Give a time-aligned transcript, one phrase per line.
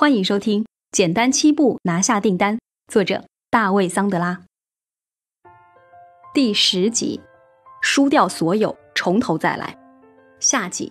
[0.00, 2.56] 欢迎收听《简单七步拿下订单》，
[2.90, 4.40] 作者大卫·桑德拉。
[6.32, 7.20] 第十集：
[7.82, 9.76] 输掉所有，从头再来。
[10.38, 10.90] 下集。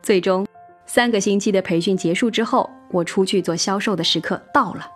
[0.00, 0.46] 最终，
[0.86, 4.90] 三个星期的培训结束之后，我出去做销售的时刻到了。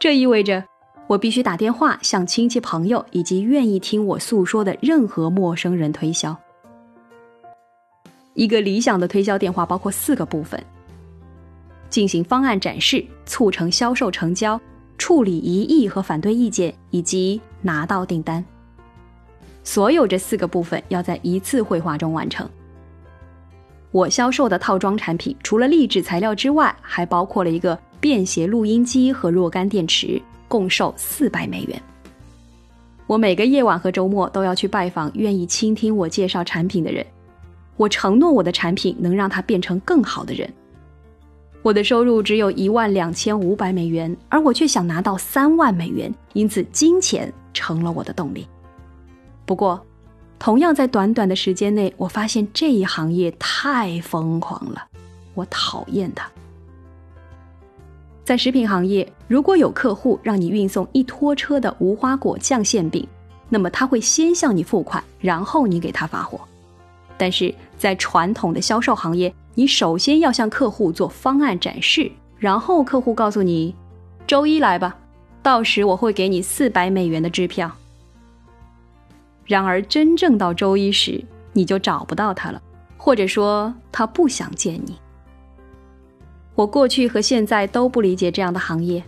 [0.00, 0.64] 这意味着，
[1.06, 6.36] 我必须打电话向亲戚、朋友以及愿意听我诉说的任何陌生人推销。
[8.34, 10.60] 一个理想的推销电话包括四个部分。
[11.90, 14.58] 进行方案展示，促成销售成交，
[14.96, 18.42] 处理疑义和反对意见，以及拿到订单。
[19.62, 22.48] 所有这四个部分要在一次会话中完成。
[23.90, 31.82] 我销售的套装产品，除了励志材料之外，还包括了一个便携录音机和若干电池，共售四百美元。
[33.06, 37.04] 我每个夜晚和周末都要去拜访愿意倾听我介绍产品的人。
[37.76, 40.48] 我承诺我的产品能让他变成更好的人。
[41.62, 48.46] 我的收入只有一万两千五百美元，而我却想拿到三万美元，因此金钱成了我的动力。
[49.44, 49.84] 不过，
[50.38, 54.82] 同样在短短的时间内，我发现这一行业太疯狂了，
[55.34, 56.30] 我讨厌它。
[58.24, 63.06] 在食品行业，如果有客户让你运送一拖车的无花果酱馅饼，
[63.50, 66.40] 那么他会先向你付款，然后你给他发货。
[67.18, 73.74] 但是在传统的销售行业，你首先要向客户做方案展示，然后客户告诉你
[74.26, 74.96] ：“周一来吧，
[75.42, 77.70] 到时我会给你四百美元的支票。”
[79.44, 82.62] 然而，真正到周一时，你就找不到他了，
[82.96, 84.96] 或者说他不想见你。
[86.54, 89.04] 我过去和现在都不理解这样的行业，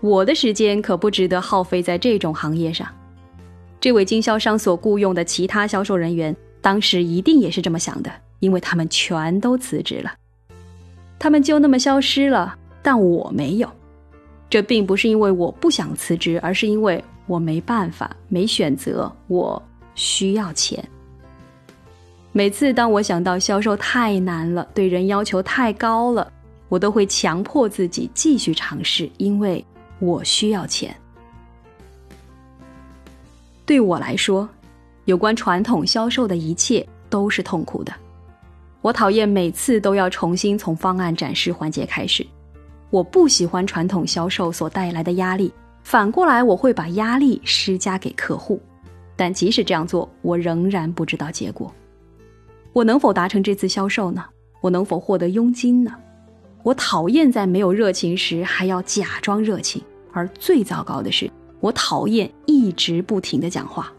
[0.00, 2.88] 我的时间可不值得耗费在这种行业上。
[3.78, 8.10] 这位经销商所雇佣的其他销售人员，当时一定也是这么想的。
[8.40, 10.14] 因为他们全都辞职了，
[11.18, 13.70] 他们就那么消失了，但我没有。
[14.50, 19.10] 这并不是因为我不想辞职，而是因为我没办法、没选择。
[19.26, 19.62] 我
[19.94, 20.82] 需要钱。
[22.32, 26.32] 每次当我想到销售太难了，对人要求太高了，
[26.68, 29.64] 我都会强迫自己继续尝试，因为
[29.98, 30.94] 我需要钱。
[33.66, 34.48] 对我来说，
[35.04, 37.92] 有关传统销售的一切都是痛苦的。
[38.88, 42.26] 我讨厌每次都要重新从方案展示环节开始，
[42.88, 45.52] 我不喜欢传统销售所带来的压力。
[45.82, 48.58] 反过来，我会把压力施加给客户，
[49.14, 51.70] 但即使这样做，我仍然不知道结果。
[52.72, 54.24] 我能否达成这次销售呢？
[54.62, 55.94] 我能否获得佣金呢？
[56.62, 59.82] 我讨厌在没有热情时还要假装热情，
[60.14, 63.92] 而最糟糕的是，我讨厌一直不停的讲话。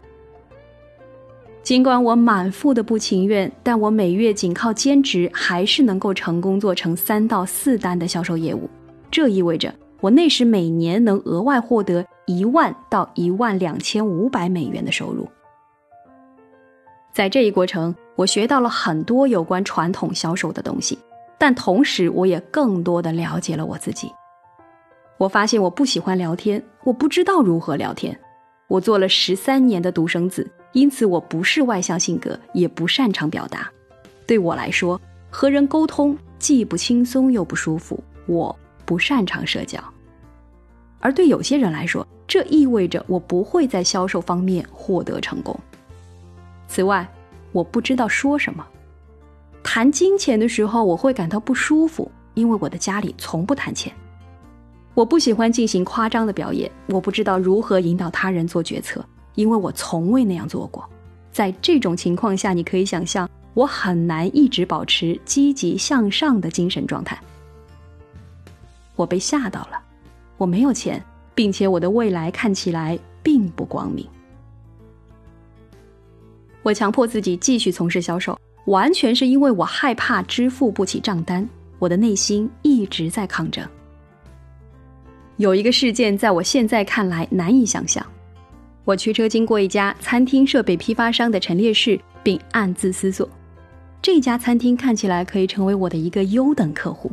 [1.62, 8.68] 尽管我满腹的不情愿，但我每月仅靠兼职还是能够成功做成三到四单的销售业务。
[9.10, 15.28] 这意味着我那时每年能额外获得一万到一万两千五百美元的收入。
[17.12, 20.98] 在这一过程，我学到了很多有关传统销售的东西，
[21.38, 24.10] 但同时我也更多的了解了我自己。
[25.18, 28.18] 我发现我不喜欢聊天，我不知道如何聊天。
[28.66, 30.50] 我做了十三年的独生子。
[30.72, 33.70] 因此，我不是外向性格，也不擅长表达。
[34.26, 38.02] 对我来说，和人沟通既不轻松又不舒服。
[38.26, 39.82] 我不擅长社交，
[41.00, 45.58] 而对有些人来说，这意味着我不会在销售方面获得成功。
[46.68, 47.08] 此外，
[47.50, 48.64] 我不知道说什么。
[49.64, 53.92] 谈金钱的时候，我会感到不舒服，因为我的家里从不谈钱。
[54.94, 59.04] 我不喜欢进行夸张的表演，我不知道如何引导他人做决策。
[59.34, 60.88] 因为我从未那样做过，
[61.32, 67.18] 在这种情况下，你可以想象我很难一直保持积极向上的精神状态。
[68.96, 69.80] 我被吓到了，
[70.36, 71.02] 我没有钱，
[71.34, 74.06] 并且我的未来看起来并不光明。
[76.62, 81.48] 我强迫自己继续从事销售，完全是因为我害怕支付不起账单。
[81.78, 83.66] 我的内心一直在抗争。
[85.38, 88.04] 有一个事件，在我现在看来难以想象。
[88.84, 93.28] 我驱车经过一家餐厅设备批发商的陈列室，并暗自思索：
[94.00, 97.12] 这家餐厅看起来可以成为我的一个优等客户。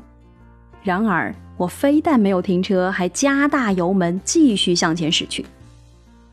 [0.81, 5.45] 然而，我非但没有停车，还加大油门继续向前驶去。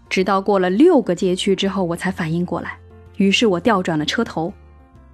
[0.08, 2.78] 直到过了六个街区之后，我才反应过来。
[3.16, 4.52] 于是我调转了车头。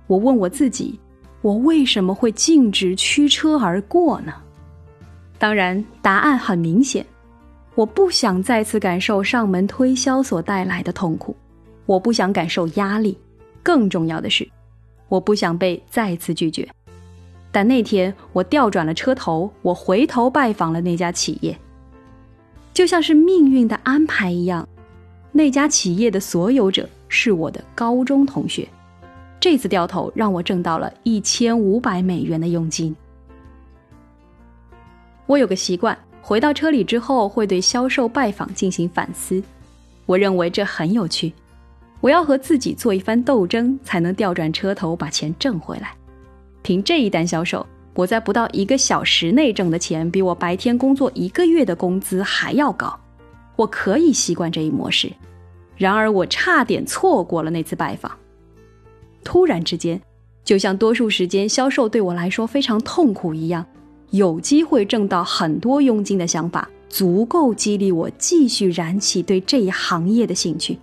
[0.06, 0.98] 我问我自己：
[1.40, 4.34] 我为什么会径直驱车而过呢？
[5.38, 7.06] 当然，答案很明显。
[7.80, 11.34] 我不想再次感受上门推销所带来的痛苦，
[11.86, 13.16] 我不想感受压力，
[13.62, 14.46] 更重要的是，
[15.08, 16.68] 我不想被再次拒绝。
[17.50, 21.58] 但那天我调转了车头，我回头拜访了那家企业，
[22.74, 24.68] 就像是命运的安排一样。
[25.32, 28.68] 那家企业的所有者是我的高中同学。
[29.40, 32.94] 这次掉头让我挣到了一千五百美元的佣金。
[35.24, 39.42] 我有个习惯，回到车里之后会对销售拜访进行反思。
[40.06, 41.32] 我认为这很有趣。
[42.00, 45.92] 我要和自己做一番斗争，才能调转车头把钱挣回来。
[46.62, 52.98] 凭这一单销售，我在不到一个小时内挣的钱，比我白天工作一个月的工资还要高。
[53.56, 55.12] 我可以习惯这一模式。
[55.76, 58.10] 然而，我差点错过了那次拜访。
[59.22, 60.00] 突然之间，
[60.42, 63.66] 就像多数时间销售对我来说非常痛苦一样，
[64.10, 70.78] 有机会挣到很多佣金的想法，足够激励我继续燃起对这一行业的兴趣。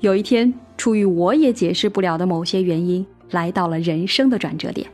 [0.00, 4.90] 有一天，出于我也解释不了的某些原因，来到了人生的转折点。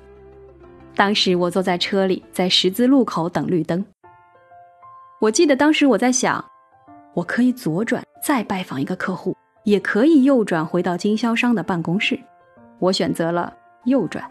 [0.94, 3.84] 当时我坐在车里，在十字路口等绿灯。
[5.20, 6.44] 我记得当时我在想，
[7.14, 9.36] 我可以左转再拜访一个客户。
[9.64, 12.18] 也可以右转回到经销商的办公室，
[12.78, 13.52] 我选择了
[13.84, 14.24] 右转。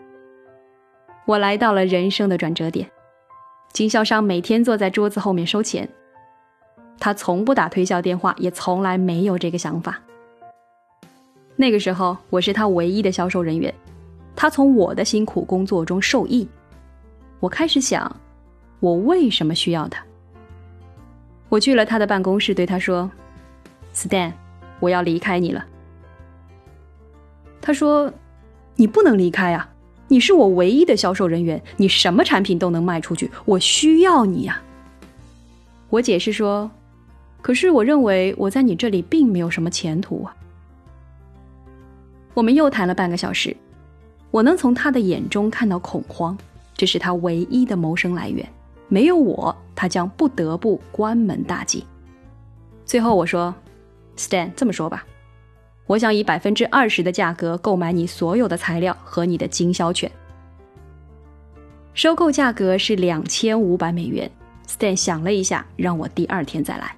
[1.28, 2.90] 我来到了人生的转折点。
[3.74, 5.88] 经销商每天坐在桌子后面收钱，
[6.98, 10.02] 他从不打推销电话，也从来没有这个想法。
[11.58, 13.72] 那个时候，我是他唯一的销售人员，
[14.36, 16.48] 他从我的辛苦工作中受益。
[17.42, 18.10] 我开始想，
[18.80, 20.02] 我为什么需要他？
[21.50, 23.12] 我去了他的办公室，对他说
[23.94, 24.32] ：“Stan。”
[24.80, 25.66] 我要离开你了。
[27.60, 28.14] 他说
[28.78, 29.68] ：“你不能离开啊！
[30.08, 34.62] 你是我唯一的销售人员，你什么产品都能卖出去，我需要你呀。”
[35.90, 36.70] 我解释说
[37.42, 40.36] ：“可是我认为我在你这里并没有什么前途啊。”
[42.34, 43.56] 我们又谈了半个小时，
[44.32, 46.38] 我能从他的眼中看到恐慌，
[46.76, 48.48] 这是他唯一的谋生来源。
[48.88, 51.86] 没有我，他将不得不关门大吉。
[52.86, 53.54] 最后我说。
[54.20, 55.06] Stan，这么说吧，
[55.88, 60.12] 我想以百分之二十的价格购买你所有的材料和你的经销权。
[61.94, 64.30] 收购价格是两千五百美元。
[64.68, 66.94] Stan 想了一下，让我第二天再来。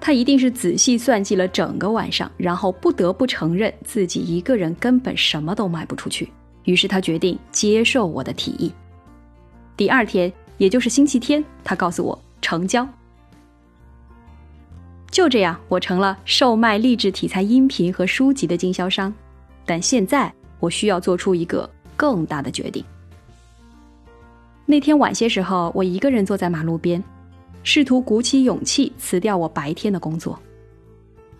[0.00, 6.28] 他一定是仔细算计了整个晚上，然后不得不承认自己一个人根本什么都卖不出去。
[6.64, 8.72] 于是他决定接受我的提议。
[9.76, 12.88] 第二天，也就是星期天，他告诉我成交。
[15.12, 19.12] 就这样，我成了售卖励志题材音频和书籍的经销商。
[19.66, 21.68] 但现在，我需要做出一个
[21.98, 22.82] 更大的决定。
[24.64, 27.04] 那天晚些时候，我一个人坐在马路边，
[27.62, 30.40] 试图鼓起勇气辞掉我白天的工作。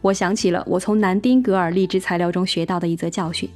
[0.03, 3.49] 我想起了我从南丁格尔励志材料中学到的一则教训。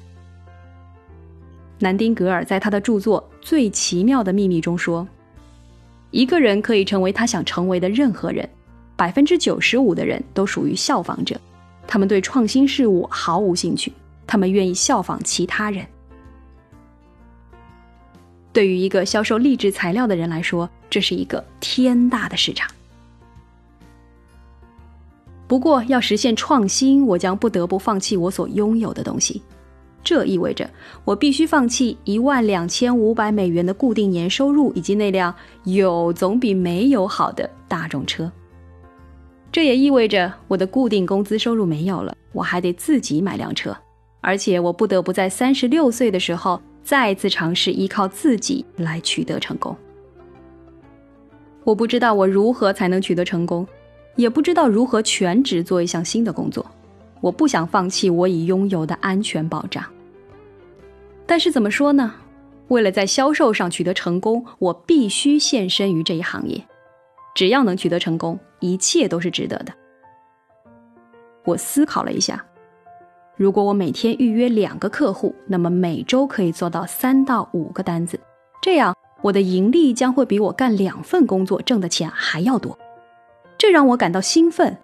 [1.79, 5.07] 南丁格尔在他的著作《最奇妙的秘密》中说
[6.11, 8.49] ：“一个人可以成为他想成为的任何人。”
[8.97, 11.39] 百分之九十五的人都属于效仿者，
[11.87, 13.93] 他们对创新事物毫无兴趣，
[14.27, 15.87] 他们愿意效仿其他人。
[18.53, 22.71] 对于一个销售励志材料的人来说，这是一个天大的市场。
[25.47, 29.43] 不过，要实现创新，我将不得不放弃我所拥有的东西，
[30.03, 30.69] 这意味着
[31.05, 35.33] 我必须放弃一万两千五百美元的固定年收入，以及那辆
[35.65, 38.33] 有总比没有好的大众车。
[39.57, 43.75] 这也意味着我的固定工资收入没有了，我还得自己买辆车，
[44.21, 49.75] 而且我不得不在三十六岁的时候再次尝试依靠自己来取得成功。
[51.65, 53.67] 我不知道我如何才能取得成功，
[54.17, 56.71] 也不知道如何全职做一项新的工作。
[57.23, 59.83] 我不想放弃我已拥有的安全保障。
[61.25, 62.13] 但是怎么说呢？
[62.69, 66.63] 为了在销售上取得成功，我必须献身于这一行业。
[67.35, 69.73] 只要能取得成功，一切都是值得的。
[71.45, 72.45] 我思考了一下，
[73.37, 78.19] 如果我每天预约两个客户，那么每周可以做到三到五个单子，
[78.61, 82.77] 这样我的盈利将会比我干两份工作挣的钱还要多。
[83.57, 84.77] 这让我感到兴奋。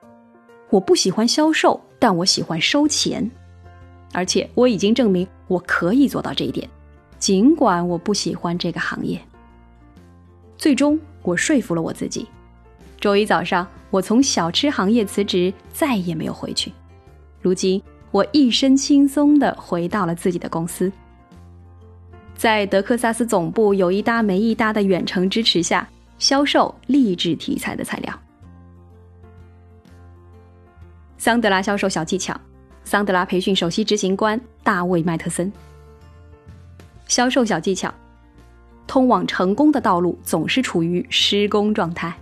[0.71, 3.31] 我不喜欢销售，但我喜欢收钱，
[4.15, 6.67] 而且我已经证明我可以做到这一点，
[7.19, 9.21] 尽管我不喜欢这个行业。
[10.57, 12.27] 最终，我说服了我自己。
[13.03, 16.73] 周一早上，我从小吃行业辞职，再也没有回去。
[17.41, 17.83] 如今，
[18.13, 20.91] 我一身轻松地回到了自己的公司，
[22.37, 25.85] 在德克萨斯总部有一搭没一搭的远程支持下，
[26.17, 28.21] 销售励志题材的材料。
[31.19, 32.41] 桑德拉销售小技巧，
[32.85, 35.53] 桑德拉培训首席执行官大卫·麦特森。
[37.09, 37.93] 销售小技巧：
[38.87, 42.17] 通往成功的道路总是处于施工状态。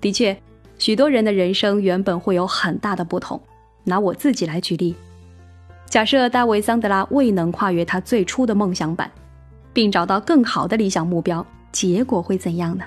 [0.00, 0.36] 的确，
[0.78, 3.40] 许多人的人生原本会有很大的不同。
[3.84, 4.94] 拿我自己来举例，
[5.86, 9.10] 假设大卫·桑德拉未能跨越他最初的梦想版，
[9.72, 12.84] 并找到更好的理想目标，结果会怎样呢？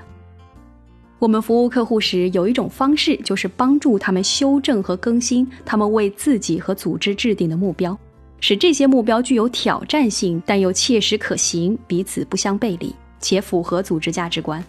[1.19, 7.97] 我们服务客户时，有一种方式就是帮助他们修正和更新他们为自己和组织制定的目标。
[8.39, 14.63] 使这些目标具有挑战性，但又切实可行，彼此不相背离，且符合组织价值观。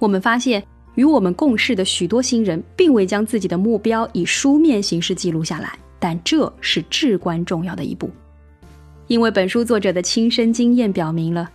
[0.00, 0.62] 我们发现，
[0.94, 8.10] 与我们共事的许多新人，并未将自己的目标以书面形式记录下来，但这是至关重要的一步，
[9.06, 11.50] 因为本书作者的亲身经验表明了，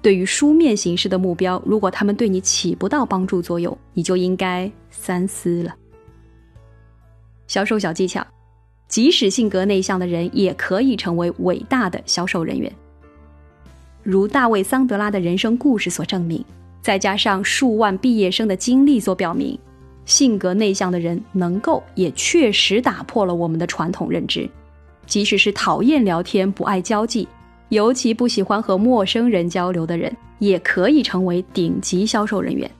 [0.00, 5.74] 对于书面形式的目标，如果他们对你起不到帮助作用，你就应该三思了。
[7.46, 8.26] 销售小技巧。
[8.88, 12.70] 即使性格内向的人，也可以成为伟大的销售人员。
[14.02, 16.44] 如大卫·桑德拉的人生故事所证明，
[16.82, 19.58] 再加上数万毕业生的经历所表明，
[20.04, 24.46] 性格内向的人能够，也确实打破了我们的传统认知。
[25.06, 27.26] 即使是讨厌聊天、不爱交际，
[27.68, 32.70] 尤其不喜欢和陌生人交流的人，也可以成为顶级销售人员。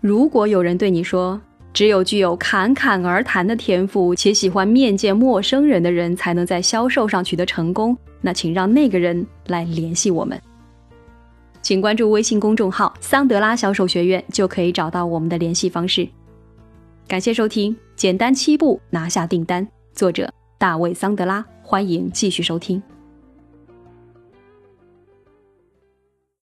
[0.00, 1.40] 如果有人对你说，
[1.72, 7.96] 只有具有侃侃而谈的天赋且喜欢面见陌生人的人，才能在销售上取得成功。
[8.20, 10.40] 那请让那个人来联系我们，
[11.64, 16.06] 请关注微信公众号“桑德拉销售学院”，就可以找到我们的联系方式。
[17.08, 19.66] 感谢收听，简单七步拿下订单。
[19.94, 21.42] 作者：大卫·桑德拉。
[21.62, 22.82] 欢迎继续收听。